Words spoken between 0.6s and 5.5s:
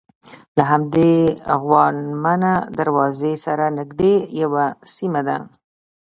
همدې غوانمه دروازې سره نژدې یوه سیمه ده.